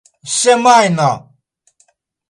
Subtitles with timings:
[0.37, 1.11] semajno